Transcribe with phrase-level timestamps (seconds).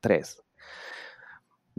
[0.00, 0.42] tres.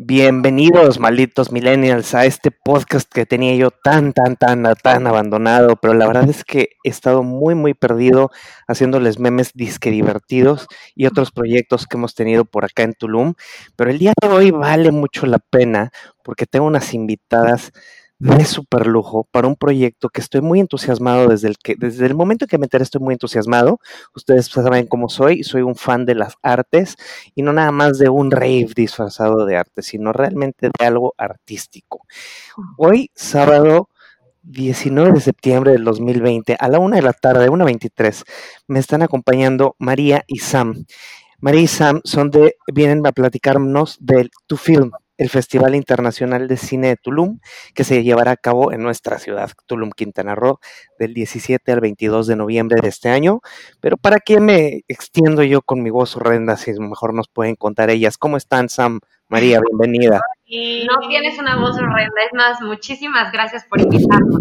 [0.02, 5.94] Bienvenidos, malditos millennials, a este podcast que tenía yo tan, tan, tan, tan abandonado, pero
[5.94, 8.32] la verdad es que he estado muy, muy perdido
[8.66, 13.34] haciéndoles memes disque divertidos y otros proyectos que hemos tenido por acá en Tulum,
[13.76, 15.92] pero el día de hoy vale mucho la pena
[16.24, 17.74] porque tengo unas invitadas
[18.20, 22.16] de super lujo para un proyecto que estoy muy entusiasmado desde el que desde el
[22.16, 23.80] momento en que me enteré estoy muy entusiasmado.
[24.14, 26.98] Ustedes saben cómo soy, soy un fan de las artes
[27.34, 32.06] y no nada más de un rave disfrazado de arte, sino realmente de algo artístico.
[32.78, 33.90] Hoy sábado
[34.44, 38.24] 19 de septiembre del 2020 a la una de la tarde, 1.23,
[38.68, 40.86] me están acompañando María y Sam.
[41.40, 46.56] María y Sam son de, vienen a platicarnos del Tu Film, el Festival Internacional de
[46.56, 47.40] Cine de Tulum,
[47.76, 50.60] que se llevará a cabo en nuestra ciudad, Tulum, Quintana Roo,
[50.98, 53.42] del 17 al 22 de noviembre de este año.
[53.82, 57.90] Pero ¿para qué me extiendo yo con mi voz horrenda si mejor nos pueden contar
[57.90, 58.18] ellas?
[58.18, 59.02] ¿Cómo están, Sam?
[59.28, 60.22] María, bienvenida.
[60.48, 64.40] No tienes una voz horrenda, es más, muchísimas gracias por invitarnos.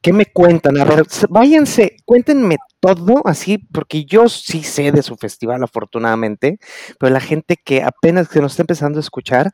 [0.00, 0.80] ¿Qué me cuentan?
[0.80, 6.58] A ver, váyanse, cuéntenme todo así, porque yo sí sé de su festival, afortunadamente,
[6.98, 9.52] pero la gente que apenas se nos está empezando a escuchar,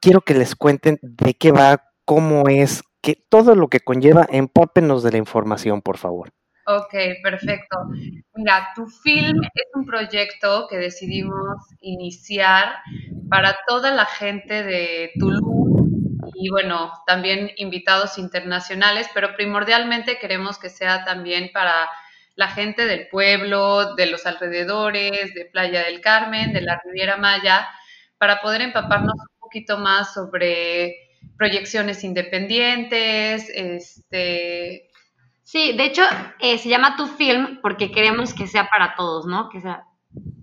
[0.00, 5.04] quiero que les cuenten de qué va, cómo es, que todo lo que conlleva, empópenos
[5.04, 6.32] de la información, por favor.
[6.66, 7.78] Ok, perfecto.
[8.34, 12.74] Mira, tu film es un proyecto que decidimos iniciar
[13.28, 15.79] para toda la gente de Tulum
[16.34, 21.88] y bueno, también invitados internacionales, pero primordialmente queremos que sea también para
[22.36, 27.68] la gente del pueblo, de los alrededores, de Playa del Carmen, de la Riviera Maya,
[28.18, 30.94] para poder empaparnos un poquito más sobre
[31.36, 34.90] proyecciones independientes, este...
[35.42, 36.02] Sí, de hecho
[36.38, 39.48] eh, se llama Tu Film porque queremos que sea para todos, ¿no?
[39.48, 39.84] Que sea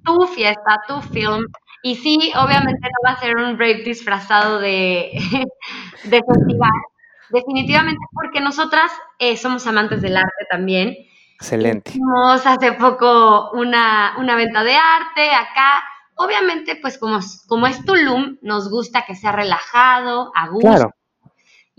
[0.04, 1.46] tu fiesta, tu film,
[1.88, 5.12] y sí, obviamente no va a ser un rave disfrazado de,
[6.04, 6.82] de festival,
[7.30, 10.98] definitivamente porque nosotras eh, somos amantes del arte también.
[11.36, 11.92] Excelente.
[11.92, 15.82] Hicimos hace poco una, una venta de arte acá.
[16.16, 20.68] Obviamente, pues como, como es Tulum, nos gusta que sea relajado, a gusto.
[20.68, 20.92] Claro.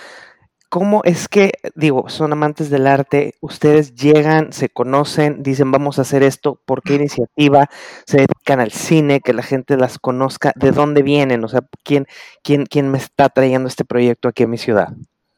[0.69, 6.01] ¿Cómo es que, digo, son amantes del arte, ustedes llegan, se conocen, dicen vamos a
[6.01, 7.69] hacer esto, ¿por qué iniciativa?
[8.07, 11.43] Se dedican al cine, que la gente las conozca, ¿de dónde vienen?
[11.43, 12.07] O sea, ¿quién,
[12.41, 14.87] quién, quién me está trayendo este proyecto aquí a mi ciudad?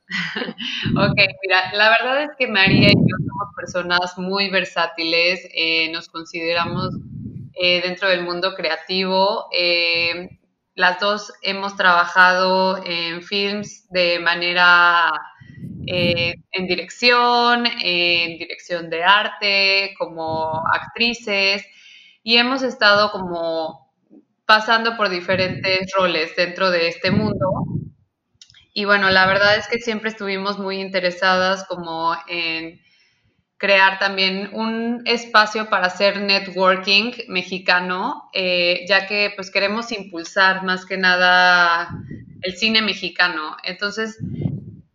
[0.95, 6.07] ok, mira, la verdad es que María y yo somos personas muy versátiles, eh, nos
[6.07, 6.93] consideramos
[7.55, 9.47] eh, dentro del mundo creativo.
[9.51, 10.39] Eh,
[10.75, 15.11] las dos hemos trabajado en films de manera
[15.87, 21.65] eh, en dirección, en dirección de arte, como actrices,
[22.23, 23.93] y hemos estado como
[24.45, 27.45] pasando por diferentes roles dentro de este mundo.
[28.73, 32.81] Y bueno, la verdad es que siempre estuvimos muy interesadas como en
[33.57, 40.85] crear también un espacio para hacer networking mexicano, eh, ya que pues queremos impulsar más
[40.85, 41.89] que nada
[42.41, 43.55] el cine mexicano.
[43.63, 44.19] Entonces,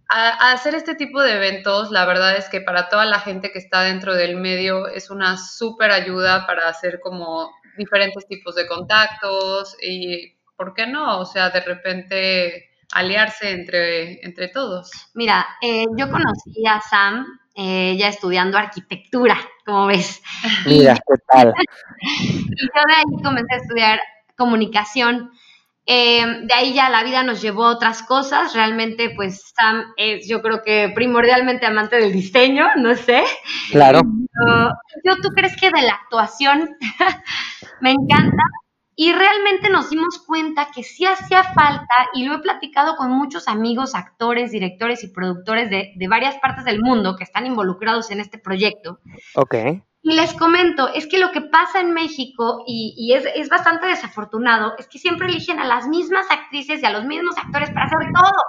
[0.08, 3.58] a, hacer este tipo de eventos, la verdad es que para toda la gente que
[3.58, 9.76] está dentro del medio es una súper ayuda para hacer como diferentes tipos de contactos
[9.80, 11.20] y, ¿por qué no?
[11.20, 14.90] O sea, de repente aliarse entre, entre todos.
[15.14, 17.24] Mira, eh, yo conocí a Sam
[17.62, 19.36] eh, ya estudiando arquitectura,
[19.66, 20.22] como ves.
[20.64, 21.52] Mira, ¿qué tal?
[22.00, 24.00] y yo de ahí comencé a estudiar
[24.34, 25.30] comunicación.
[25.84, 28.54] Eh, de ahí ya la vida nos llevó a otras cosas.
[28.54, 33.24] Realmente, pues Sam es, yo creo que primordialmente amante del diseño, no sé.
[33.70, 34.00] Claro.
[35.04, 36.78] yo, ¿tú crees que de la actuación
[37.82, 38.42] me encanta?
[39.02, 43.48] Y realmente nos dimos cuenta que sí hacía falta, y lo he platicado con muchos
[43.48, 48.20] amigos, actores, directores y productores de, de varias partes del mundo que están involucrados en
[48.20, 48.98] este proyecto.
[49.36, 49.54] Ok.
[50.02, 53.86] Y les comento, es que lo que pasa en México, y, y es, es, bastante
[53.86, 57.86] desafortunado, es que siempre eligen a las mismas actrices y a los mismos actores para
[57.86, 58.42] hacer todo.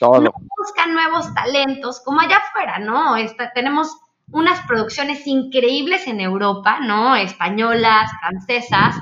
[0.00, 0.20] Todo.
[0.22, 3.14] No buscan nuevos talentos, como allá afuera, ¿no?
[3.16, 3.94] Esta, tenemos
[4.32, 7.14] unas producciones increíbles en Europa, ¿no?
[7.14, 8.96] Españolas, francesas.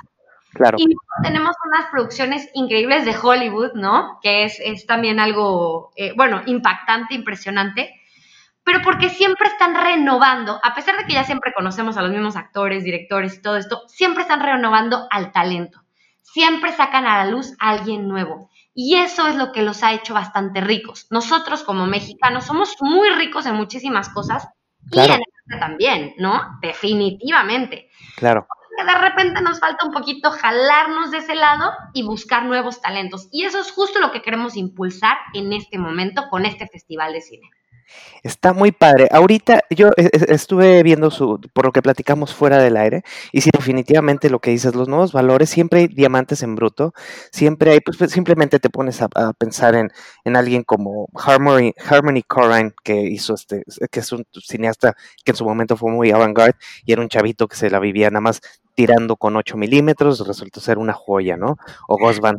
[0.57, 0.77] Claro.
[0.81, 0.87] Y
[1.23, 4.19] tenemos unas producciones increíbles de Hollywood, ¿no?
[4.23, 7.93] Que es, es también algo, eh, bueno, impactante, impresionante
[8.67, 12.35] pero porque siempre están renovando, a pesar de que ya siempre conocemos a los mismos
[12.35, 15.83] actores, directores y todo esto, siempre están renovando al talento.
[16.21, 18.51] Siempre sacan a la luz a alguien nuevo.
[18.75, 21.07] Y eso es lo que los ha hecho bastante ricos.
[21.11, 24.49] Nosotros como mexicanos somos muy ricos en muchísimas cosas
[24.91, 25.13] claro.
[25.13, 26.59] y en arte también, ¿no?
[26.61, 27.89] Definitivamente.
[28.17, 28.49] Claro.
[28.77, 33.29] Que de repente nos falta un poquito jalarnos de ese lado y buscar nuevos talentos.
[33.33, 37.21] Y eso es justo lo que queremos impulsar en este momento con este festival de
[37.21, 37.51] cine.
[38.23, 39.09] Está muy padre.
[39.13, 43.03] Ahorita yo e, e, estuve viendo su, por lo que platicamos fuera del aire,
[43.33, 46.93] y sí, definitivamente lo que dices, los nuevos valores, siempre hay diamantes en bruto,
[47.31, 49.91] siempre hay, pues, simplemente te pones a, a pensar en,
[50.25, 55.37] en, alguien como Harmony, Harmony Corrine, que hizo este, que es un cineasta que en
[55.37, 58.41] su momento fue muy avant-garde, y era un chavito que se la vivía nada más
[58.77, 61.57] tirando con 8 milímetros, resultó ser una joya, ¿no?
[61.89, 62.39] O Gus Van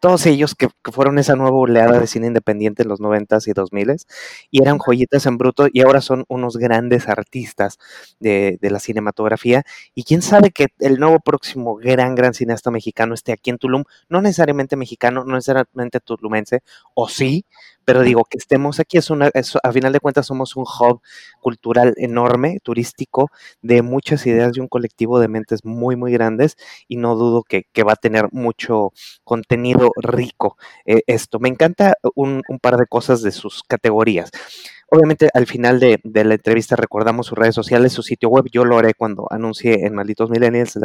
[0.00, 3.52] todos ellos que, que, fueron esa nueva oleada de cine independiente en los 90s y
[3.52, 4.06] 2000s,
[4.50, 7.78] y eran joyitas en bruto, y ahora son unos grandes artistas
[8.20, 9.64] de, de, la cinematografía,
[9.94, 13.84] y quién sabe que el nuevo próximo gran, gran cineasta mexicano esté aquí en Tulum,
[14.10, 16.62] no necesariamente mexicano, no necesariamente tulumense,
[16.94, 17.46] o sí,
[17.84, 21.00] pero digo que estemos aquí es una, es, a final de cuentas somos un hub
[21.40, 23.30] cultural enorme, turístico,
[23.62, 26.56] de muchas ideas de un colectivo de mentes muy, muy grandes
[26.88, 28.92] y no dudo que, va a tener mucho
[29.24, 30.56] contenido rico
[30.86, 31.40] eh, esto.
[31.40, 34.30] Me encanta un, un par de cosas de sus categorías.
[34.94, 38.76] Obviamente al final de, la entrevista recordamos sus redes sociales, su sitio web, yo lo
[38.76, 40.78] haré cuando anuncie en Malditos Millennials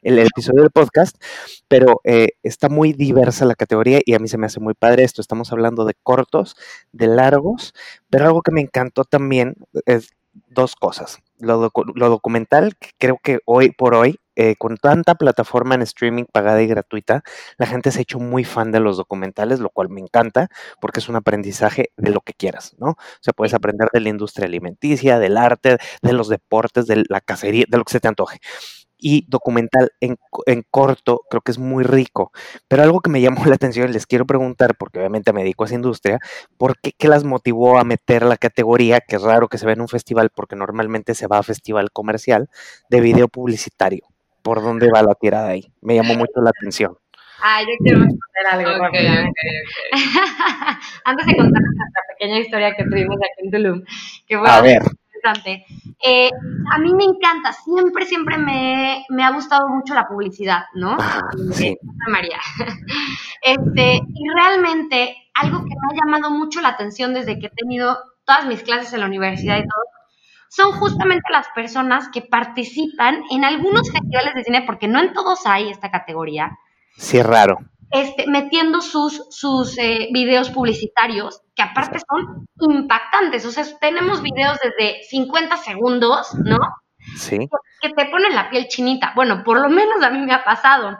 [0.00, 1.14] el episodio del podcast,
[1.68, 5.04] pero eh, está muy diversa la categoría y a mí se me hace muy padre
[5.04, 6.56] esto, estamos hablando de cortos,
[6.92, 7.74] de largos,
[8.08, 10.08] pero algo que me encantó también es
[10.46, 15.74] dos cosas, lo, lo documental, que creo que hoy por hoy eh, con tanta plataforma
[15.74, 17.24] en streaming pagada y gratuita,
[17.56, 20.46] la gente se ha hecho muy fan de los documentales, lo cual me encanta
[20.80, 22.90] porque es un aprendizaje de lo que quieras, ¿no?
[22.90, 27.20] O sea, puedes aprender de la industria alimenticia, del arte, de los deportes, de la
[27.20, 28.38] cacería, de lo que se te antoje
[29.00, 32.32] y documental en, en, corto, creo que es muy rico.
[32.68, 35.66] Pero algo que me llamó la atención, les quiero preguntar, porque obviamente me dedico a
[35.66, 36.18] esa industria,
[36.56, 39.74] ¿por qué, qué las motivó a meter la categoría, que es raro que se vea
[39.74, 42.48] en un festival, porque normalmente se va a festival comercial,
[42.90, 44.17] de video publicitario?
[44.48, 45.70] ¿Por dónde va la tirada ahí?
[45.82, 46.96] Me llamó mucho la atención.
[47.42, 48.86] Ah, yo quiero responder algo.
[48.86, 49.58] Okay, okay, okay.
[51.04, 53.84] Antes de contar nuestra pequeña historia que tuvimos aquí en Tulum,
[54.26, 54.80] que fue a ver.
[55.14, 55.66] interesante.
[56.02, 56.30] Eh,
[56.72, 60.96] a mí me encanta, siempre, siempre me, me, ha gustado mucho la publicidad, ¿no?
[60.98, 61.76] Ah, sí.
[62.08, 62.38] María.
[63.42, 67.98] Este, y realmente, algo que me ha llamado mucho la atención desde que he tenido
[68.24, 69.82] todas mis clases en la universidad y todo,
[70.48, 75.46] son justamente las personas que participan en algunos festivales de cine, porque no en todos
[75.46, 76.58] hay esta categoría.
[76.96, 77.58] Sí, es raro.
[77.90, 83.46] Este, metiendo sus, sus eh, videos publicitarios, que aparte son impactantes.
[83.46, 86.58] O sea, tenemos videos desde 50 segundos, ¿no?
[87.16, 87.48] Sí.
[87.80, 89.12] Que, te ponen la piel chinita.
[89.14, 90.98] Bueno, por lo menos a mí me ha pasado.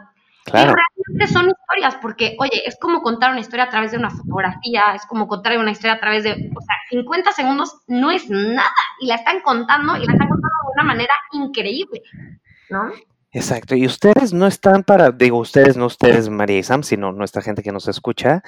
[0.50, 0.72] Claro.
[0.72, 4.10] Y realmente son historias, porque, oye, es como contar una historia a través de una
[4.10, 8.28] fotografía, es como contar una historia a través de, o sea, 50 segundos no es
[8.28, 12.02] nada, y la están contando, y la están contando de una manera increíble,
[12.70, 12.90] ¿no?
[13.30, 17.42] Exacto, y ustedes no están para, digo, ustedes, no ustedes, María y Sam, sino nuestra
[17.42, 18.42] gente que nos escucha,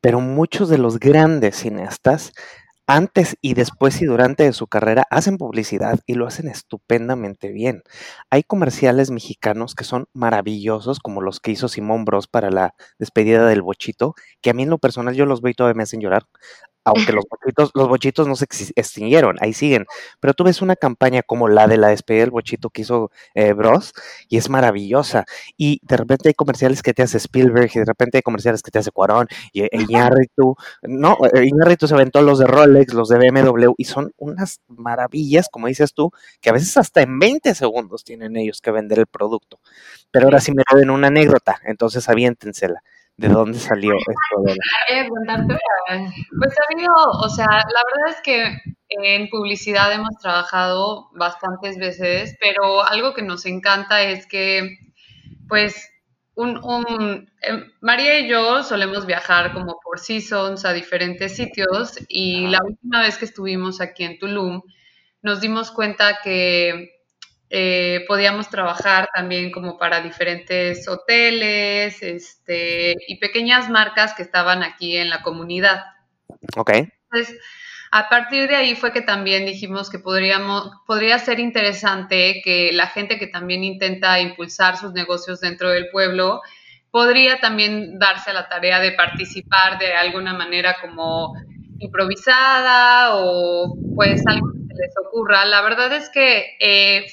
[0.00, 2.32] pero muchos de los grandes cineastas
[2.86, 7.82] antes y después y durante de su carrera hacen publicidad y lo hacen estupendamente bien.
[8.30, 13.46] Hay comerciales mexicanos que son maravillosos, como los que hizo Simón Bros para la despedida
[13.46, 16.00] del bochito, que a mí en lo personal yo los veo y todavía me hacen
[16.00, 16.24] llorar.
[16.84, 18.46] Aunque los bochitos, los bochitos no se
[18.76, 19.86] extinguieron, ahí siguen.
[20.20, 23.52] Pero tú ves una campaña como la de la despedida del bochito que hizo eh,
[23.52, 23.92] Bros
[24.28, 25.24] y es maravillosa.
[25.56, 28.70] Y de repente hay comerciales que te hace Spielberg y de repente hay comerciales que
[28.70, 30.56] te hace Cuarón y Iñárritu.
[30.82, 35.68] No, Iñárritu se aventó los de Rolex, los de BMW y son unas maravillas, como
[35.68, 36.10] dices tú,
[36.40, 39.60] que a veces hasta en 20 segundos tienen ellos que vender el producto.
[40.10, 42.82] Pero ahora sí me den una anécdota, entonces aviéntensela.
[43.16, 44.42] ¿De dónde salió esto?
[44.44, 45.36] De la...
[46.38, 52.84] Pues amigo, o sea, la verdad es que en publicidad hemos trabajado bastantes veces, pero
[52.84, 54.78] algo que nos encanta es que,
[55.48, 55.90] pues,
[56.34, 62.60] un, em, María y yo solemos viajar como por seasons a diferentes sitios y la
[62.64, 64.62] última vez que estuvimos aquí en Tulum
[65.20, 67.01] nos dimos cuenta que
[67.54, 74.96] eh, podíamos trabajar también como para diferentes hoteles este, y pequeñas marcas que estaban aquí
[74.96, 75.84] en la comunidad.
[76.56, 76.70] Ok.
[76.70, 77.38] Entonces,
[77.90, 82.86] a partir de ahí fue que también dijimos que podríamos, podría ser interesante que la
[82.86, 86.40] gente que también intenta impulsar sus negocios dentro del pueblo
[86.90, 91.34] podría también darse la tarea de participar de alguna manera como
[91.82, 95.44] improvisada o pues algo que les ocurra.
[95.44, 97.06] La verdad es que eh,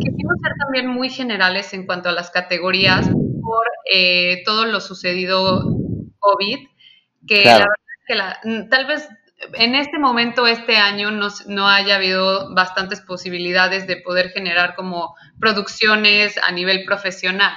[0.00, 5.64] quisimos ser también muy generales en cuanto a las categorías por eh, todo lo sucedido
[6.18, 6.58] COVID,
[7.26, 9.08] que la verdad es que la, tal vez
[9.54, 15.14] en este momento, este año, no, no, haya habido bastantes posibilidades de poder generar como
[15.38, 17.52] producciones a nivel profesional.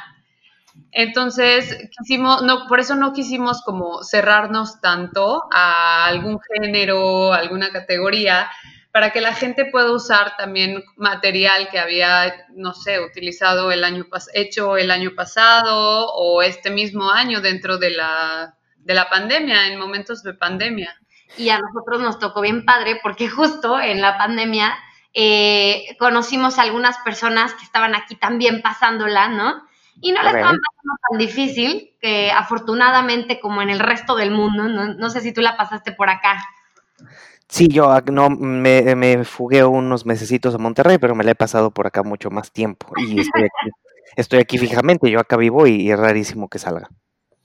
[0.91, 8.49] Entonces, quisimos, no, por eso no quisimos como cerrarnos tanto a algún género, alguna categoría,
[8.91, 14.05] para que la gente pueda usar también material que había, no sé, utilizado el año
[14.33, 19.79] hecho el año pasado o este mismo año dentro de la, de la pandemia, en
[19.79, 20.95] momentos de pandemia
[21.37, 24.77] y a nosotros nos tocó bien padre porque justo en la pandemia
[25.13, 29.63] eh, conocimos a algunas personas que estaban aquí también pasándola, ¿no?
[30.01, 34.67] Y no la estaban pasando tan difícil, que afortunadamente como en el resto del mundo,
[34.67, 36.43] no, sé si tú la pasaste por acá.
[37.47, 41.71] Sí, yo no me, me, fugué unos mesecitos a Monterrey, pero me la he pasado
[41.71, 43.71] por acá mucho más tiempo y estoy aquí,
[44.15, 46.89] estoy aquí fijamente, yo acá vivo y es rarísimo que salga.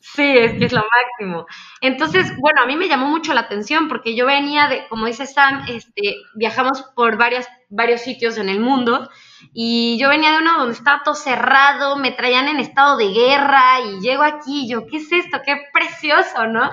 [0.01, 1.47] Sí, es que es lo máximo.
[1.81, 5.27] Entonces, bueno, a mí me llamó mucho la atención porque yo venía de, como dice
[5.27, 9.11] Sam, este, viajamos por varias, varios sitios en el mundo
[9.53, 13.81] y yo venía de uno donde estaba todo cerrado, me traían en estado de guerra
[13.81, 15.39] y llego aquí y yo, ¿qué es esto?
[15.45, 16.71] Qué precioso, ¿no?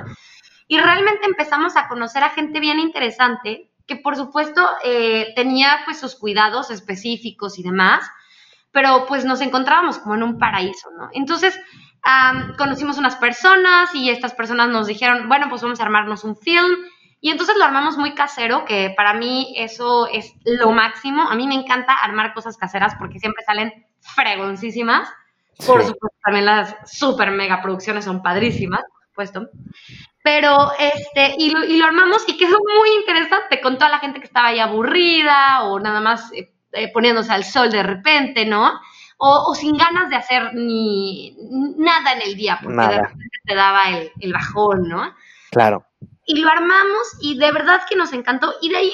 [0.68, 6.00] Y realmente empezamos a conocer a gente bien interesante que por supuesto eh, tenía pues
[6.00, 8.04] sus cuidados específicos y demás,
[8.72, 11.10] pero pues nos encontrábamos como en un paraíso, ¿no?
[11.14, 11.58] Entonces,
[12.58, 16.76] conocimos unas personas y estas personas nos dijeron, bueno, pues vamos a armarnos un film.
[17.26, 21.24] Y entonces lo armamos muy casero, que para mí eso es lo máximo.
[21.28, 25.10] A mí me encanta armar cosas caseras porque siempre salen fregoncísimas.
[25.66, 29.50] Por supuesto, también las super mega producciones son padrísimas, por supuesto.
[30.24, 34.20] Pero, este, y lo, y lo armamos y quedó muy interesante con toda la gente
[34.20, 38.72] que estaba ahí aburrida o nada más eh, eh, poniéndose al sol de repente, ¿no?
[39.18, 41.36] o, sin ganas de hacer ni
[41.78, 45.16] nada en el día, porque de repente te daba el, bajón, ¿no?
[45.50, 45.88] Claro.
[46.26, 48.54] Y lo armamos y de verdad que nos encantó.
[48.62, 48.92] Y de ahí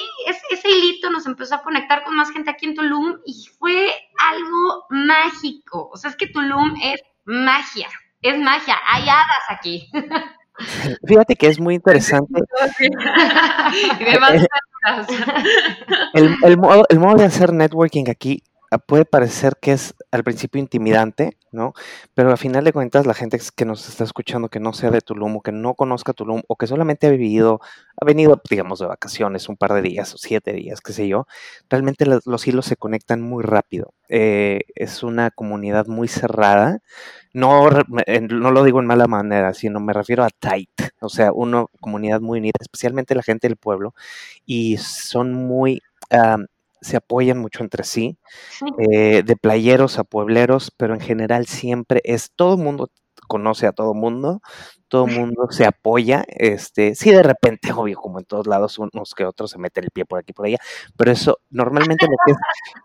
[0.50, 3.90] ese, hilito nos empezó a conectar con más gente aquí en Tulum y fue
[4.30, 5.88] algo mágico.
[5.92, 7.88] O sea, es que Tulum es magia,
[8.20, 8.76] es magia.
[8.86, 9.88] Hay hadas aquí.
[11.06, 12.42] Fíjate que es muy interesante.
[16.12, 18.42] el, el, modo, el modo de hacer networking aquí
[18.78, 21.74] puede parecer que es al principio intimidante, ¿no?
[22.14, 25.00] Pero a final de cuentas la gente que nos está escuchando que no sea de
[25.00, 27.60] Tulum o que no conozca Tulum o que solamente ha vivido,
[28.00, 31.26] ha venido, digamos, de vacaciones un par de días o siete días, qué sé yo,
[31.68, 33.92] realmente los, hilos se conectan muy rápido.
[34.08, 36.80] Eh, es una comunidad muy cerrada,
[37.34, 41.66] no, no lo digo en mala manera, sino me refiero a tight, o sea, una
[41.80, 43.94] comunidad muy unida, especialmente la gente del pueblo,
[44.46, 45.82] y son muy
[46.82, 48.18] se apoyan mucho entre sí,
[48.78, 52.88] eh, de playeros a puebleros, pero en general siempre es todo el mundo
[53.28, 54.42] conoce a todo mundo,
[54.88, 59.14] todo el mundo se apoya, este, sí de repente, obvio, como en todos lados, unos
[59.14, 60.58] que otros se meten el pie por aquí por allá,
[60.96, 62.38] pero eso normalmente lo que es,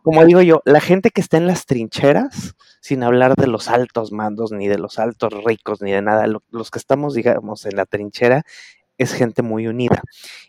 [0.03, 4.13] como digo yo, la gente que está en las trincheras, sin hablar de los altos
[4.13, 7.85] mandos, ni de los altos ricos, ni de nada, los que estamos, digamos, en la
[7.85, 8.43] trinchera,
[8.97, 10.01] es gente muy unida.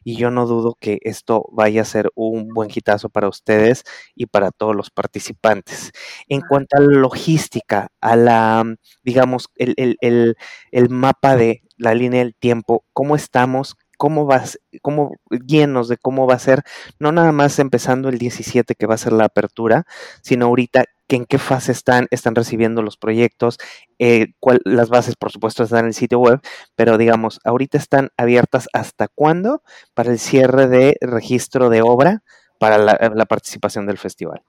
[0.05, 4.27] Y yo no dudo que esto vaya a ser un buen hitazo para ustedes y
[4.27, 5.93] para todos los participantes.
[6.29, 8.65] En cuanto a la logística, a la,
[9.03, 10.37] digamos, el, el,
[10.73, 13.77] el, mapa de la línea del tiempo, ¿cómo estamos?
[13.99, 14.45] cómo va,
[14.81, 16.63] cómo llenos de cómo va a ser,
[17.01, 19.87] no nada más empezando el 17 que va a ser la apertura,
[20.23, 23.59] sino ahorita que en qué fase están, están recibiendo los proyectos,
[23.99, 24.35] eh,
[24.65, 26.41] las bases por supuesto están en el sitio web,
[26.77, 29.63] pero digamos, ahorita están abiertas hasta cuándo
[29.95, 32.23] para el cierre de registro de obra
[32.61, 34.43] para la, participación del festival.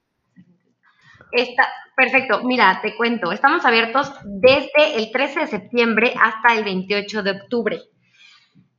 [1.32, 7.24] Está, perfecto, mira, te cuento, estamos abiertos desde el 13 de septiembre hasta el 28
[7.24, 7.80] de octubre.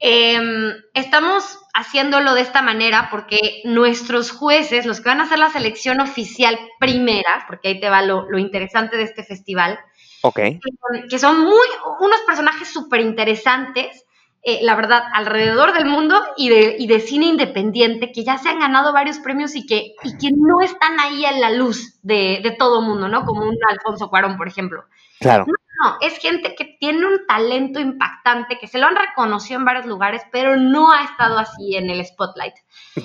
[0.02, 5.50] Em, estamos haciéndolo de esta manera porque nuestros jueces, los que van a hacer la
[5.50, 9.78] selección oficial primera, porque ahí te va lo, interesante de este festival,
[10.22, 10.38] Ok.
[10.38, 10.60] eh,
[11.08, 11.66] que son muy,
[12.00, 14.06] unos personajes súper interesantes,
[14.42, 18.48] eh, la verdad, alrededor del mundo y de, y de cine independiente, que ya se
[18.48, 22.40] han ganado varios premios y que, y que no están ahí en la luz de,
[22.42, 23.26] de todo mundo, ¿no?
[23.26, 24.86] Como un Alfonso Cuarón, por ejemplo.
[25.18, 25.44] Claro.
[25.46, 25.52] No,
[26.00, 30.22] es gente que tiene un talento impactante, que se lo han reconocido en varios lugares,
[30.30, 32.54] pero no ha estado así en el spotlight.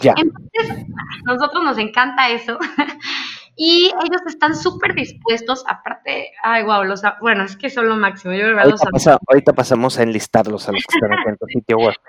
[0.02, 0.14] Ya.
[0.18, 2.58] Entonces, a nosotros nos encanta eso.
[3.56, 8.34] y ellos están súper dispuestos, aparte, ay, wow, los, bueno, es que son lo máximo.
[8.34, 11.38] Yo que los Ahorita, pasa- ahorita pasamos a enlistarlos a los que están aquí en
[11.38, 11.96] tu sitio web.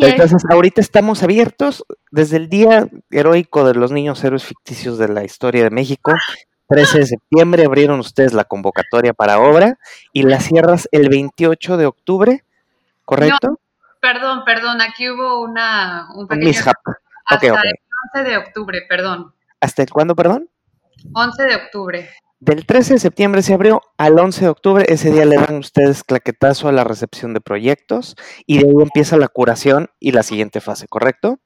[0.00, 5.24] Entonces, ahorita estamos abiertos desde el Día Heroico de los Niños Héroes Ficticios de la
[5.24, 6.12] Historia de México.
[6.70, 9.76] 13 de septiembre abrieron ustedes la convocatoria para obra
[10.12, 12.44] y la cierras el 28 de octubre,
[13.04, 13.58] ¿correcto?
[14.00, 16.50] Perdón, perdón, aquí hubo una, un pequeño...
[17.26, 17.52] Hasta el
[18.14, 19.34] 11 de octubre, perdón.
[19.60, 20.48] ¿Hasta el cuándo, perdón?
[21.12, 22.10] 11 de octubre.
[22.38, 24.84] Del 13 de septiembre se abrió al 11 de octubre.
[24.88, 29.16] Ese día le dan ustedes claquetazo a la recepción de proyectos y de ahí empieza
[29.16, 31.40] la curación y la siguiente fase, ¿correcto?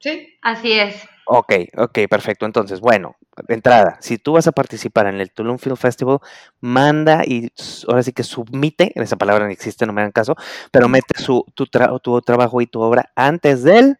[0.00, 0.38] ¿Sí?
[0.42, 1.06] así es.
[1.28, 2.46] Ok, ok, perfecto.
[2.46, 3.16] Entonces, bueno,
[3.48, 6.20] de entrada, si tú vas a participar en el Tulum Film Festival,
[6.60, 7.50] manda y
[7.88, 10.36] ahora sí que submite, en esa palabra no existe, no me hagan caso,
[10.70, 13.98] pero mete su, tu, tra- tu trabajo y tu obra antes del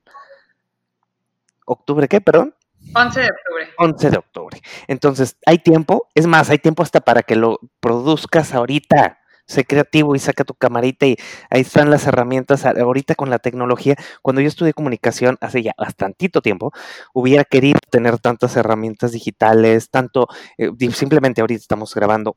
[1.64, 2.20] octubre, ¿qué?
[2.20, 2.54] Perdón.
[2.94, 3.66] 11 de octubre.
[3.78, 4.62] 11 de octubre.
[4.86, 9.18] Entonces, hay tiempo, es más, hay tiempo hasta para que lo produzcas ahorita.
[9.46, 11.16] Sé creativo y saca tu camarita y
[11.50, 12.64] ahí están las herramientas.
[12.66, 16.72] Ahorita con la tecnología, cuando yo estudié comunicación hace ya bastantito tiempo,
[17.14, 22.36] hubiera querido tener tantas herramientas digitales, tanto, eh, simplemente ahorita estamos grabando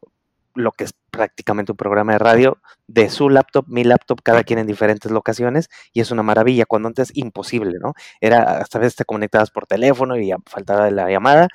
[0.56, 4.60] lo que es prácticamente un programa de radio de su laptop, mi laptop, cada quien
[4.60, 6.66] en diferentes locaciones y es una maravilla.
[6.66, 7.94] Cuando antes imposible, ¿no?
[8.22, 11.48] Era, hasta a veces te conectabas por teléfono y faltaba la llamada.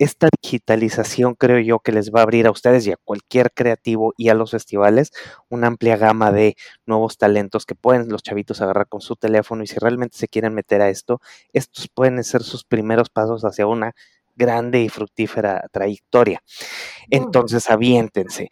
[0.00, 4.14] Esta digitalización creo yo que les va a abrir a ustedes y a cualquier creativo
[4.16, 5.12] y a los festivales
[5.50, 9.66] una amplia gama de nuevos talentos que pueden los chavitos agarrar con su teléfono y
[9.66, 11.20] si realmente se quieren meter a esto,
[11.52, 13.92] estos pueden ser sus primeros pasos hacia una
[14.36, 16.40] grande y fructífera trayectoria.
[17.10, 18.48] Entonces, aviéntense.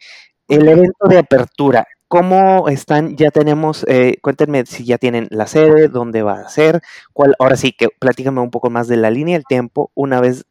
[0.47, 3.17] El evento de apertura, ¿cómo están?
[3.17, 6.81] Ya tenemos, eh, cuéntenme si ya tienen la sede, dónde va a ser,
[7.13, 10.45] cuál, ahora sí que platícame un poco más de la línea del tiempo, una vez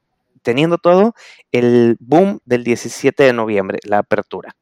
[0.49, 1.15] teniendo todo,
[1.53, 4.57] el boom del 17 de noviembre, la apertura.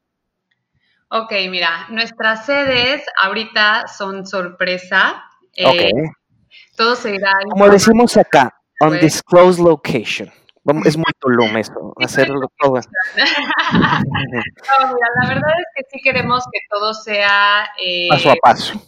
[1.07, 5.23] Ok, mira, nuestras sedes ahorita son sorpresa.
[5.55, 6.11] Eh, Ok.
[6.75, 7.31] Todo se irá.
[7.49, 10.29] Como decimos acá, Pues- undisclosed location.
[10.65, 12.81] Vamos- Es muy Tulum eso, hacerlo todo.
[13.71, 18.81] No, mira, la verdad es que sí queremos que todo sea eh, Paso a paso.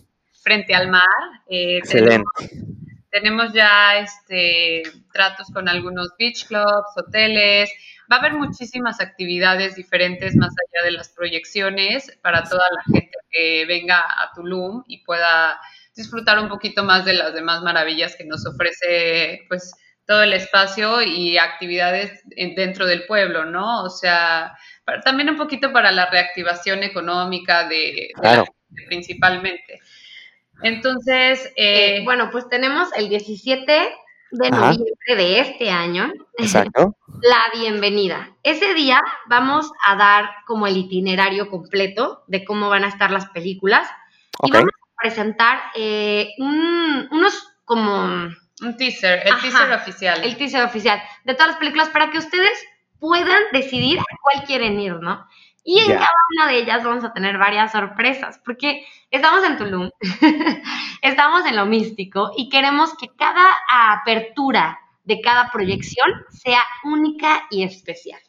[0.43, 1.05] frente al mar.
[1.47, 2.25] Eh, Excelente.
[2.37, 2.77] tenemos,
[3.11, 7.69] tenemos ya este, tratos con algunos beach clubs, hoteles.
[8.11, 13.11] Va a haber muchísimas actividades diferentes más allá de las proyecciones para toda la gente
[13.31, 15.59] que venga a Tulum y pueda
[15.95, 19.71] disfrutar un poquito más de las demás maravillas que nos ofrece pues
[20.07, 23.83] todo el espacio y actividades en- dentro del pueblo, ¿no?
[23.83, 28.45] O sea, para- también un poquito para la reactivación económica de, de la Claro.
[28.69, 29.79] gente principalmente.
[30.63, 33.89] Entonces, eh, Eh, bueno, pues tenemos el 17
[34.31, 34.71] de Ajá.
[34.71, 36.95] noviembre de este año, Exacto.
[37.21, 38.29] la bienvenida.
[38.43, 43.27] Ese día vamos a dar como el itinerario completo de cómo van a estar las
[43.29, 43.89] películas
[44.43, 48.03] y vamos a presentar eh, un- unos como
[48.61, 49.41] un teaser, el Ajá.
[49.41, 50.23] teaser oficial.
[50.23, 52.51] el teaser oficial de todas las películas para que ustedes
[52.99, 55.25] puedan decidir a cuál quieren ir, ¿no?
[55.69, 59.91] Y en cada una de ellas vamos a tener varias sorpresas, porque estamos en Tulum,
[61.03, 67.61] estamos en lo místico y queremos que cada apertura de cada proyección sea única y
[67.61, 68.19] especial.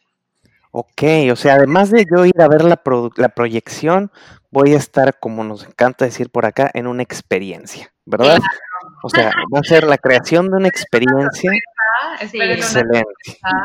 [0.70, 2.79] Ok, o sea, además de yo ir a ver la,
[3.16, 4.12] la proyección,
[4.50, 8.38] voy a estar, como nos encanta decir por acá, en una experiencia, ¿verdad?
[9.03, 13.07] O sea, va a ser la creación de una experiencia una excelente.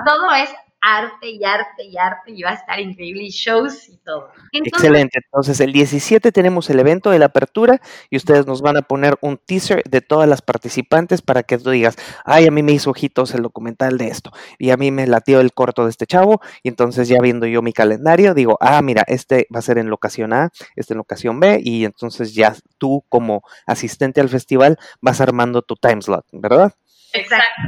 [0.05, 0.49] todo es
[0.85, 4.29] arte y arte y arte y va a estar increíble y shows y todo.
[4.51, 5.19] Entonces, Excelente.
[5.25, 9.17] Entonces, el 17 tenemos el evento de la apertura y ustedes nos van a poner
[9.21, 12.91] un teaser de todas las participantes para que tú digas, ay, a mí me hizo
[12.91, 16.39] ojitos el documental de esto y a mí me latió el corto de este chavo
[16.61, 19.89] y entonces ya viendo yo mi calendario digo, ah, mira, este va a ser en
[19.89, 25.19] locación A, este en locación B y entonces ya tú como asistente al festival vas
[25.19, 26.73] armando tu time slot, ¿verdad?
[27.13, 27.61] Exacto.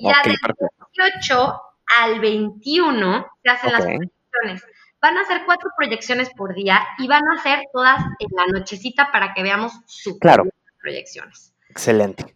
[0.00, 0.88] y ya del perfecto.
[0.96, 1.60] 18
[2.00, 4.64] al 21 se hacen las proyecciones.
[5.00, 9.12] Van a ser cuatro proyecciones por día y van a ser todas en la nochecita
[9.12, 10.44] para que veamos su Claro.
[10.80, 11.54] proyecciones.
[11.68, 12.34] Excelente.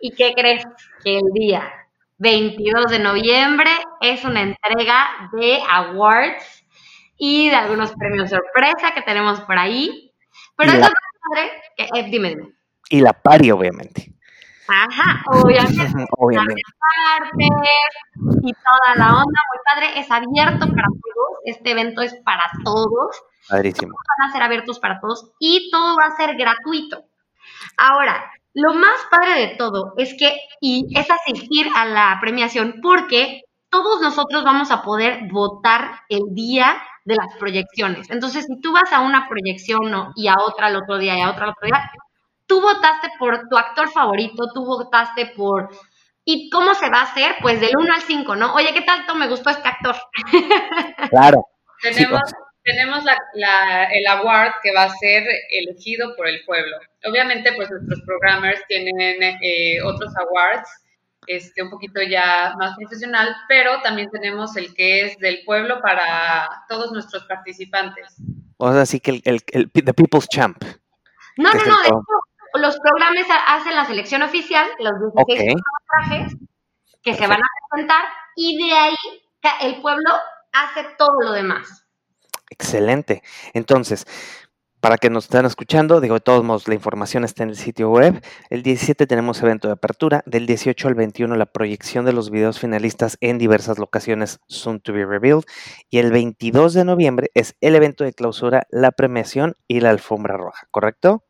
[0.00, 0.64] ¿Y qué crees?
[1.04, 1.70] Que el día
[2.18, 6.64] 22 de noviembre es una entrega de awards
[7.16, 10.12] y de algunos premios sorpresa que tenemos por ahí.
[10.56, 10.92] Pero es lo más
[11.30, 12.52] padre que, eh, dime, dime.
[12.90, 14.12] Y la pari, obviamente.
[14.68, 16.06] Ajá, obviamente.
[16.18, 16.62] obviamente.
[18.42, 20.00] y toda la onda, muy padre.
[20.00, 21.38] Es abierto para todos.
[21.44, 23.22] Este evento es para todos.
[23.48, 23.92] Padrísimo.
[23.92, 27.04] Todos van a ser abiertos para todos y todo va a ser gratuito.
[27.78, 33.42] Ahora, lo más padre de todo es que, y es asistir a la premiación porque
[33.70, 38.10] todos nosotros vamos a poder votar el día de las proyecciones.
[38.10, 40.12] Entonces, si tú vas a una proyección ¿no?
[40.14, 41.90] y a otra al otro día y a otra al otro día,
[42.48, 45.70] tú votaste por tu actor favorito, tú votaste por...
[46.24, 47.36] ¿Y cómo se va a hacer?
[47.40, 48.54] Pues del 1 al 5, ¿no?
[48.54, 49.96] Oye, ¿qué tanto me gustó este actor?
[51.10, 51.46] Claro.
[51.80, 52.20] Tenemos,
[52.64, 56.76] tenemos la, el award que va a ser elegido por el pueblo.
[57.04, 60.68] Obviamente, pues nuestros programmers tienen eh, otros awards,
[61.28, 66.48] este, un poquito ya más profesional, pero también tenemos el que es del pueblo para
[66.68, 68.16] todos nuestros participantes.
[68.56, 70.62] O sea, sí que el, el, el The People's Champ.
[71.38, 72.20] No, no, no, de hecho,
[72.58, 75.54] los programas hacen la selección oficial, los 16
[75.90, 76.36] trajes
[77.02, 78.04] que se van a presentar,
[78.36, 78.96] y de ahí
[79.62, 80.10] el pueblo
[80.52, 81.86] hace todo lo demás.
[82.50, 83.22] Excelente.
[83.54, 84.06] Entonces,
[84.80, 87.90] para que nos estén escuchando, digo, de todos modos, la información está en el sitio
[87.90, 88.22] web.
[88.48, 92.60] El 17 tenemos evento de apertura, del 18 al 21 la proyección de los videos
[92.60, 95.44] finalistas en diversas locaciones, soon to be revealed.
[95.90, 100.36] Y el 22 de noviembre es el evento de clausura, la premiación y la alfombra
[100.36, 101.24] roja, ¿correcto?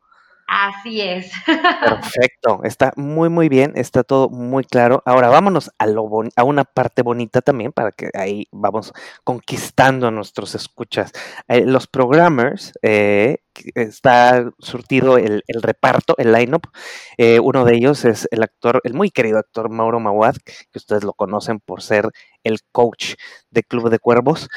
[0.49, 1.31] Así es.
[1.45, 5.03] Perfecto, está muy muy bien, está todo muy claro.
[5.05, 8.91] Ahora vámonos a, lo a una parte bonita también para que ahí vamos
[9.23, 11.11] conquistando a nuestros escuchas.
[11.47, 13.43] Eh, los programmers, eh,
[13.75, 16.63] está surtido el, reparto, el line-up.
[17.17, 21.03] Eh, uno de ellos es el actor, el muy querido actor Mauro Mawad, que ustedes
[21.03, 22.09] lo conocen por ser
[22.43, 23.15] el coach
[23.51, 24.47] de Club de Cuervos,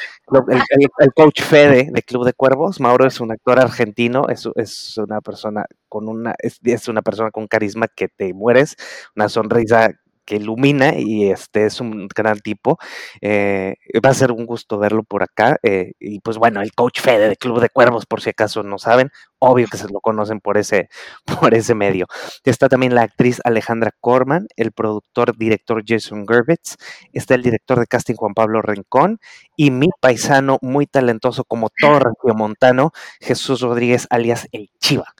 [0.99, 2.81] el, coach Fede de Club de Cuervos.
[2.81, 7.31] Mauro es un actor argentino, es, es una persona con una, es, es una persona
[7.31, 8.77] con carisma que te mueres,
[9.17, 9.91] una sonrisa
[10.25, 12.79] que ilumina y este es un gran tipo.
[13.21, 15.59] Eh, va a ser un gusto verlo por acá.
[15.63, 18.79] Eh, y pues bueno, el coach Fede de Club de Cuervos, por si acaso no
[18.79, 20.89] saben, obvio que se lo conocen por ese,
[21.41, 22.07] por ese medio.
[22.45, 26.77] Está también la actriz Alejandra Corman, el productor, director Jason Gerbitz,
[27.13, 29.19] está el director de casting Juan Pablo Rincón
[29.57, 32.01] y mi paisano muy talentoso como todo
[32.35, 35.15] montano Jesús Rodríguez alias El Chiva.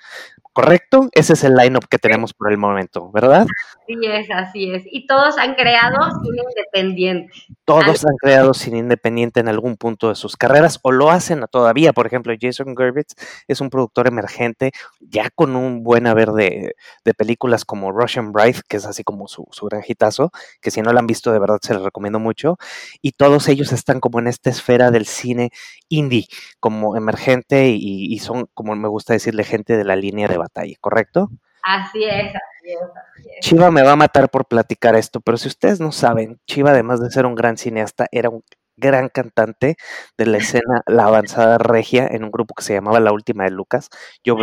[0.53, 1.09] ¿Correcto?
[1.13, 3.47] Ese es el lineup que tenemos por el momento, ¿verdad?
[3.87, 4.83] Sí es, así es.
[4.87, 7.33] Y todos han creado sin independiente.
[7.65, 11.93] Todos han creado sin independiente en algún punto de sus carreras o lo hacen todavía.
[11.93, 13.15] Por ejemplo, Jason Gerbitz
[13.49, 16.75] es un productor emergente ya con un buen haber de,
[17.17, 20.93] películas como Russian Bride, que es así como su, su gran hitazo, que si no
[20.93, 22.59] la han visto de verdad se les recomiendo mucho.
[23.01, 25.51] Y todos ellos están como en esta esfera del cine
[25.89, 26.27] indie,
[26.61, 30.75] como emergente y, y son, como me gusta decirle, gente de la línea de batalla,
[30.81, 31.31] ¿correcto?
[31.63, 33.41] Así es, así es, así es.
[33.41, 37.01] Chiva me va a matar por platicar esto, pero si ustedes no saben, Chiva, además
[37.01, 38.43] de ser un gran cineasta, era un
[38.77, 39.77] gran cantante
[40.17, 43.51] de la escena La Avanzada Regia en un grupo que se llamaba La Última de
[43.51, 43.89] Lucas.
[44.25, 44.37] Yo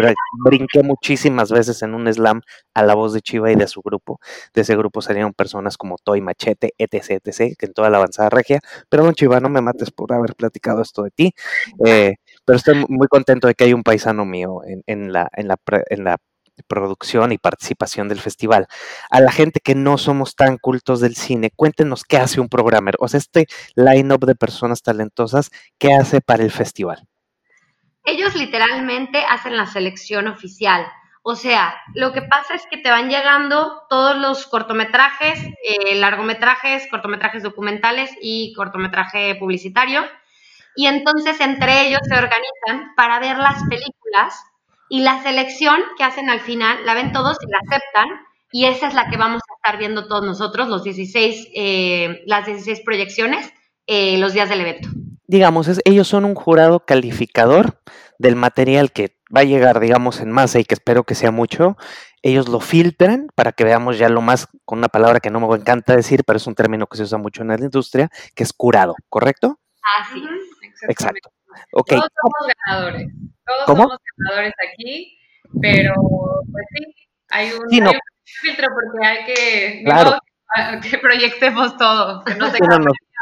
[0.43, 2.41] brinqué muchísimas veces en un slam
[2.73, 4.19] a la voz de Chiva y de su grupo.
[4.53, 8.29] De ese grupo salieron personas como Toy Machete, etc, etc, que en toda La Avanzada
[8.29, 8.59] Regia.
[8.89, 11.33] Perdón, Chiva, no me mates por haber platicado esto de ti.
[11.85, 12.15] Eh,
[12.49, 15.55] pero estoy muy contento de que hay un paisano mío en, la, en, la,
[15.91, 16.17] en la
[16.65, 18.65] producción y participación del festival.
[19.11, 22.95] A la gente que no somos tan cultos del cine, cuéntenos qué hace un programmer,
[22.97, 27.07] o sea, este line-up de personas talentosas, ¿qué hace para el festival?
[28.03, 30.87] Ellos literalmente hacen la selección oficial.
[31.21, 36.87] O sea, lo que pasa es que te van llegando todos los cortometrajes, eh, largometrajes,
[36.89, 40.03] cortometrajes documentales y cortometraje publicitario
[40.79, 44.33] y entonces entre ellos se organizan para ver las películas
[44.87, 48.07] y la selección que hacen al final la ven todos y la aceptan
[48.53, 52.45] y esa es la que vamos a estar viendo todos nosotros, los 16, eh, las
[52.45, 53.51] 16 proyecciones,
[53.87, 54.87] eh, los días del evento.
[55.27, 57.81] Digamos, ellos son un jurado calificador
[58.17, 61.75] del material que va a llegar, digamos, en masa y que espero que sea mucho.
[62.21, 65.53] Ellos lo filtran para que veamos ya lo más, con una palabra que no me
[65.57, 68.53] encanta decir, pero es un término que se usa mucho en la industria, que es
[68.53, 69.59] curado, ¿correcto?
[69.99, 70.23] Así
[70.87, 71.29] Exacto.
[71.71, 73.07] Todos somos ganadores.
[73.45, 75.19] Todos somos ganadores aquí,
[75.61, 75.93] pero
[76.51, 76.95] pues sí,
[77.29, 77.69] hay un,
[78.41, 80.19] filtro porque hay que, claro.
[80.81, 82.23] que proyectemos todo.
[82.23, 82.59] Que no se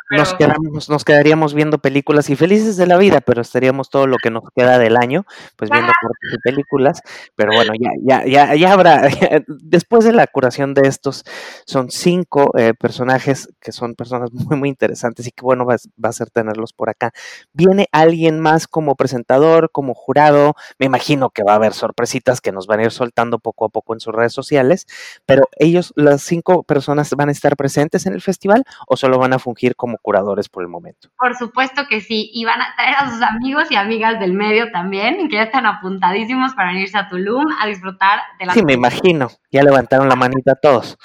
[0.10, 4.18] nos, quedamos, nos quedaríamos viendo películas y felices de la vida, pero estaríamos todo lo
[4.18, 7.02] que nos queda del año, pues viendo cortes y películas.
[7.36, 9.02] Pero bueno, ya, ya, ya, ya habrá,
[9.48, 11.26] después de la curación de estos,
[11.66, 16.10] son cinco eh, personajes que son personas muy, muy interesantes y que bueno va, va,
[16.10, 17.12] a ser tenerlos por acá.
[17.54, 20.56] ¿Viene alguien más como presentador, como jurado?
[20.80, 23.70] Me imagino que va a haber sorpresitas que nos van a ir soltando poco a
[23.70, 24.88] poco en sus redes sociales,
[25.26, 29.34] pero ellos, las cinco personas, van a estar presentes en el festival o solo van
[29.34, 31.10] a fungir como curadores por el momento?
[31.18, 34.72] Por supuesto que sí, y van a traer a sus amigos y amigas del medio
[34.72, 38.54] también, que ya están apuntadísimos para venirse a Tulum a disfrutar de la...
[38.54, 40.98] Sí, me imagino, ya levantaron la manita todos.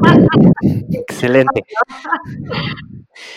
[0.90, 1.64] Excelente.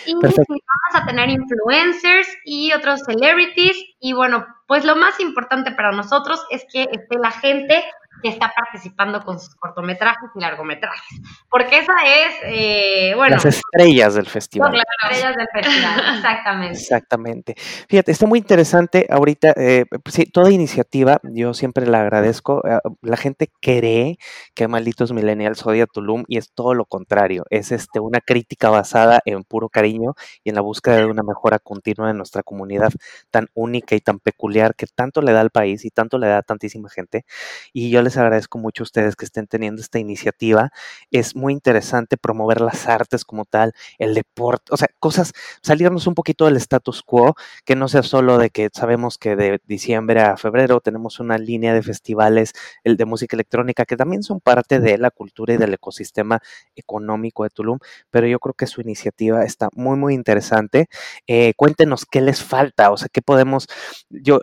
[0.05, 0.45] Y vamos
[0.93, 3.77] a tener influencers y otros celebrities.
[3.99, 7.83] Y bueno, pues lo más importante para nosotros es que esté la gente
[8.21, 11.21] que está participando con sus cortometrajes y largometrajes.
[11.49, 13.35] Porque esa es, eh, bueno...
[13.35, 14.73] Las estrellas del festival.
[14.73, 16.77] Las estrellas del festival, exactamente.
[16.77, 17.55] Exactamente.
[17.87, 22.61] Fíjate, está muy interesante ahorita, eh, sí, toda iniciativa, yo siempre la agradezco.
[22.67, 24.17] Eh, la gente cree
[24.53, 27.45] que Malditos Millennials odia Tulum y es todo lo contrario.
[27.49, 31.59] Es este, una crítica basada en puro cariño y en la búsqueda de una mejora
[31.59, 32.91] continua de nuestra comunidad
[33.31, 36.37] tan única y tan peculiar que tanto le da al país y tanto le da
[36.39, 37.25] a tantísima gente.
[37.73, 40.71] Y yo les agradezco mucho a ustedes que estén teniendo esta iniciativa.
[41.11, 46.15] Es muy interesante promover las artes como tal, el deporte, o sea, cosas, salirnos un
[46.15, 50.37] poquito del status quo, que no sea solo de que sabemos que de diciembre a
[50.37, 54.97] febrero tenemos una línea de festivales, el de música electrónica, que también son parte de
[54.97, 56.41] la cultura y del ecosistema
[56.75, 60.87] económico de Tulum, pero yo creo que su iniciativa está muy, muy interesante.
[61.27, 63.67] Eh, cuéntenos qué les falta, o sea, qué podemos,
[64.09, 64.39] yo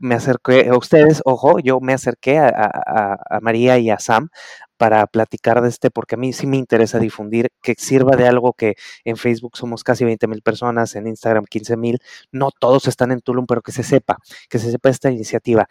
[0.00, 3.03] me acerqué a ustedes, ojo, yo me acerqué a a,
[3.40, 4.28] María y a Sam
[4.76, 8.52] para platicar de este, porque a mí sí me interesa difundir, que sirva de algo
[8.52, 11.98] que en Facebook somos casi 20 mil personas, en Instagram 15 mil,
[12.32, 15.68] no todos están en Tulum, pero que se sepa, que se sepa esta iniciativa.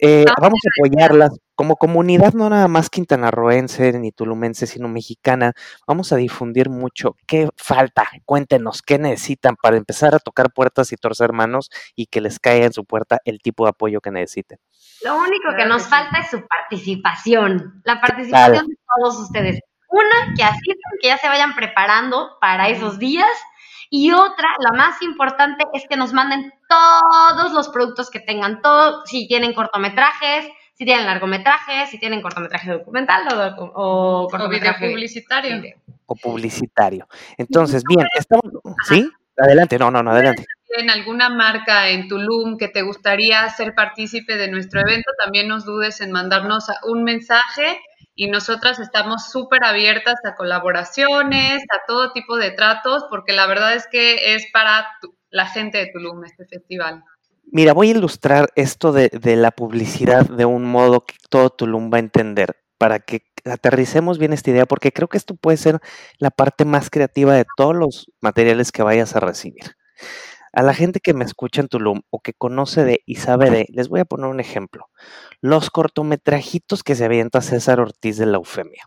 [0.00, 5.54] Eh, ah, vamos a apoyarlas como comunidad, no nada más quintanarroense ni tulumense, sino mexicana.
[5.88, 7.16] Vamos a difundir mucho.
[7.26, 8.08] ¿Qué falta?
[8.24, 12.66] Cuéntenos, ¿qué necesitan para empezar a tocar puertas y torcer manos y que les caiga
[12.66, 14.58] en su puerta el tipo de apoyo que necesiten?
[15.02, 19.60] Lo único que nos falta es su participación, la participación de todos ustedes.
[19.90, 23.30] Una, que asistan, que ya se vayan preparando para esos días.
[23.90, 29.04] Y otra, la más importante, es que nos manden todos los productos que tengan, todo,
[29.06, 35.74] si tienen cortometrajes, si tienen largometrajes, si tienen cortometraje documental o, o cortometraje publicitario.
[36.06, 37.08] O publicitario.
[37.36, 38.44] Entonces, bien, estamos,
[38.88, 39.10] ¿sí?
[39.36, 40.44] Adelante, no, no, no, adelante
[40.76, 45.64] en alguna marca en Tulum que te gustaría ser partícipe de nuestro evento, también nos
[45.64, 47.80] dudes en mandarnos un mensaje
[48.20, 53.74] y nosotras estamos súper abiertas a colaboraciones, a todo tipo de tratos, porque la verdad
[53.74, 54.88] es que es para
[55.30, 57.04] la gente de Tulum este festival.
[57.52, 61.98] Mira, voy a ilustrar esto de, la publicidad de un modo que todo Tulum va
[61.98, 65.78] a entender para que aterricemos bien esta idea, porque creo que esto puede ser
[66.18, 69.76] la parte más creativa de todos los materiales que vayas a recibir.
[70.52, 73.66] A la gente que me escucha en Tulum o que conoce de y sabe de,
[73.70, 74.86] les voy a poner un ejemplo.
[75.40, 78.84] Los cortometrajitos que se avienta César Ortiz de la Eufemia.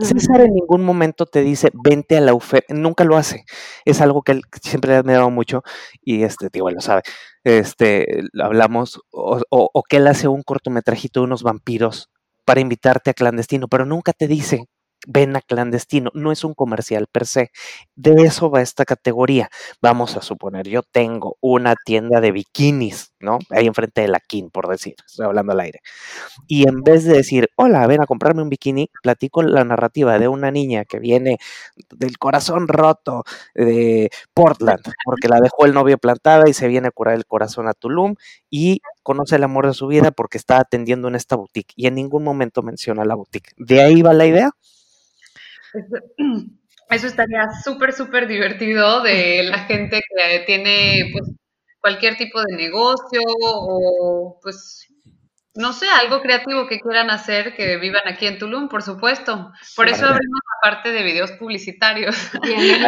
[0.00, 3.44] César en ningún momento te dice, vente a la Eufemia, nunca lo hace.
[3.84, 5.62] Es algo que él siempre le ha admirado mucho
[6.02, 7.02] y este, tío, lo sabe.
[7.44, 12.10] Este, hablamos, o, o que él hace un cortometrajito de unos vampiros
[12.44, 14.64] para invitarte a clandestino, pero nunca te dice
[15.06, 17.50] vena clandestino, no es un comercial per se.
[17.96, 19.48] De eso va esta categoría.
[19.80, 23.38] Vamos a suponer, yo tengo una tienda de bikinis, ¿no?
[23.50, 25.80] Ahí enfrente de la Kin, por decir, estoy hablando al aire.
[26.46, 30.28] Y en vez de decir, hola, ven a comprarme un bikini, platico la narrativa de
[30.28, 31.38] una niña que viene
[31.96, 36.90] del corazón roto de Portland, porque la dejó el novio plantada y se viene a
[36.90, 38.14] curar el corazón a Tulum
[38.50, 41.94] y conoce el amor de su vida porque está atendiendo en esta boutique y en
[41.94, 43.52] ningún momento menciona la boutique.
[43.56, 44.50] ¿De ahí va la idea?
[46.90, 51.30] Eso estaría súper, súper divertido de la gente que tiene pues
[51.80, 54.88] cualquier tipo de negocio o pues
[55.58, 59.50] no sé, algo creativo que quieran hacer, que vivan aquí en Tulum, por supuesto.
[59.74, 62.16] Por eso abrimos la parte de videos publicitarios.
[62.44, 62.80] y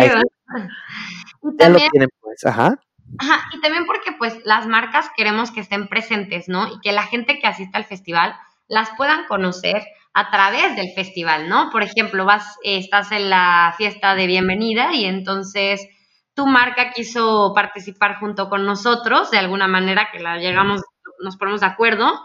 [1.56, 1.88] también,
[2.20, 2.78] pues, ajá.
[3.18, 6.68] Ajá, y también porque pues las marcas queremos que estén presentes, ¿no?
[6.68, 8.36] Y que la gente que asista al festival
[8.68, 9.82] las puedan conocer
[10.20, 11.70] a través del festival, ¿no?
[11.70, 15.88] Por ejemplo, vas, estás en la fiesta de bienvenida y entonces
[16.34, 20.82] tu marca quiso participar junto con nosotros, de alguna manera que la llegamos,
[21.20, 22.22] nos ponemos de acuerdo,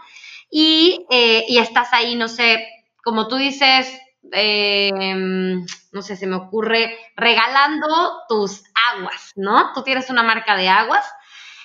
[0.50, 2.68] y, eh, y estás ahí, no sé,
[3.02, 3.98] como tú dices,
[4.32, 7.86] em, no sé, se me ocurre, regalando
[8.28, 9.72] tus aguas, ¿no?
[9.72, 11.04] Tú tienes una marca de aguas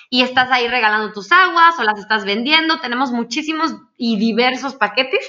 [0.08, 2.80] y estás ahí regalando tus aguas o las estás vendiendo.
[2.80, 5.24] Tenemos muchísimos y diversos paquetes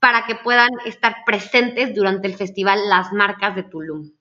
[0.00, 4.12] para que puedan estar presentes durante el festival las marcas de Tulum.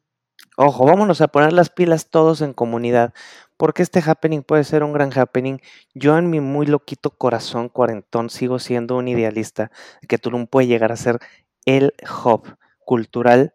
[0.58, 3.14] Ojo, vámonos a poner las pilas todos en comunidad,
[3.58, 5.60] porque este happening puede ser un gran happening.
[5.94, 10.68] Yo en mi muy loquito corazón cuarentón sigo siendo un idealista de que Tulum puede
[10.68, 11.20] llegar a ser
[11.66, 13.54] el hub cultural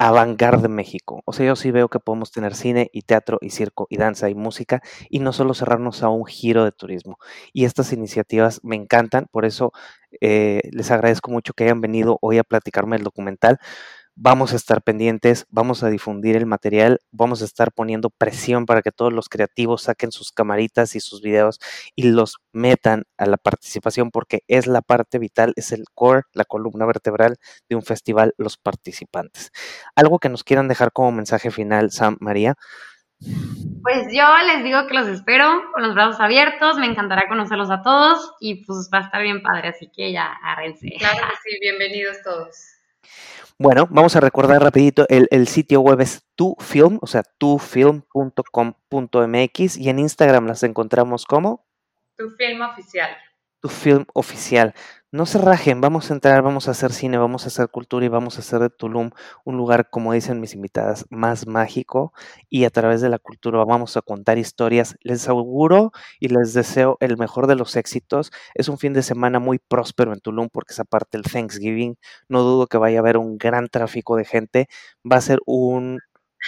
[0.00, 1.22] avant de México.
[1.26, 4.30] O sea, yo sí veo que podemos tener cine y teatro y circo y danza
[4.30, 7.18] y música y no solo cerrarnos a un giro de turismo.
[7.52, 9.72] Y estas iniciativas me encantan, por eso
[10.22, 13.58] eh, les agradezco mucho que hayan venido hoy a platicarme el documental
[14.22, 18.82] vamos a estar pendientes, vamos a difundir el material, vamos a estar poniendo presión para
[18.82, 21.58] que todos los creativos saquen sus camaritas y sus videos
[21.96, 26.44] y los metan a la participación porque es la parte vital, es el core, la
[26.44, 27.38] columna vertebral
[27.70, 29.52] de un festival, los participantes.
[29.96, 32.56] Algo que nos quieran dejar como mensaje final, Sam María.
[33.82, 37.80] Pues yo les digo que los espero con los brazos abiertos, me encantará conocerlos a
[37.80, 40.90] todos y pues va a estar bien padre, así que ya arrense.
[40.98, 42.79] Claro que sí, bienvenidos todos.
[43.58, 49.98] Bueno, vamos a recordar rapidito, el, sitio web es tufilm, o sea, tufilm.com.mx y en
[49.98, 51.66] Instagram las encontramos como...
[52.16, 53.10] Tu film oficial.
[53.60, 54.72] Tu film oficial
[55.12, 58.08] no se rajen, vamos a entrar, vamos a hacer cine, vamos a hacer cultura y
[58.08, 59.10] vamos a hacer de Tulum
[59.44, 62.12] un lugar, como dicen mis invitadas, más mágico
[62.48, 64.96] y a través de la cultura vamos a contar historias.
[65.02, 68.30] Les auguro y les deseo el mejor de los éxitos.
[68.54, 71.96] Es un fin de semana muy próspero en Tulum porque es aparte el Thanksgiving.
[72.28, 74.68] No dudo que vaya a haber un gran tráfico de gente.
[75.10, 75.98] Va a ser un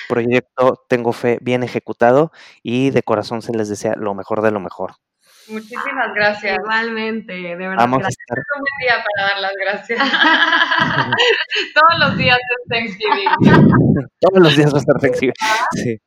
[0.08, 4.60] proyecto, tengo fe, bien ejecutado y de corazón se les desea lo mejor de lo
[4.60, 4.94] mejor.
[5.48, 6.58] Muchísimas gracias.
[6.58, 7.76] Igualmente, de verdad.
[7.78, 8.38] Vamos a estar...
[8.38, 9.98] Es un buen día para dar las gracias.
[11.74, 14.08] Todos los días es Thanksgiving.
[14.20, 15.34] Todos los días va a estar Thanksgiving.
[15.72, 15.98] Sí.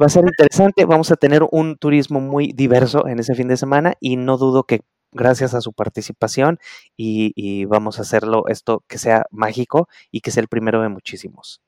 [0.00, 0.84] Va a ser interesante.
[0.84, 4.64] Vamos a tener un turismo muy diverso en ese fin de semana y no dudo
[4.64, 4.80] que
[5.12, 6.58] gracias a su participación
[6.96, 10.88] y, y vamos a hacerlo esto que sea mágico y que sea el primero de
[10.88, 11.62] muchísimos.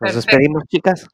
[0.00, 1.08] Nos despedimos, chicas.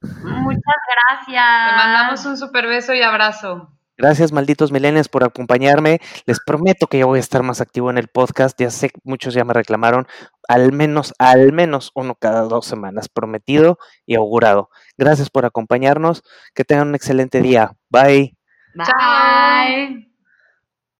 [0.00, 1.70] Muchas gracias.
[1.70, 3.77] Te mandamos un super beso y abrazo.
[3.98, 6.00] Gracias, malditos milenios, por acompañarme.
[6.24, 8.58] Les prometo que yo voy a estar más activo en el podcast.
[8.60, 10.06] Ya sé que muchos ya me reclamaron.
[10.46, 14.70] Al menos, al menos uno cada dos semanas, prometido y augurado.
[14.96, 16.22] Gracias por acompañarnos.
[16.54, 17.72] Que tengan un excelente día.
[17.90, 18.36] Bye.
[18.74, 20.07] Bye.